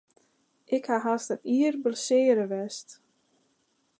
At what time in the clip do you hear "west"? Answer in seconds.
2.53-2.89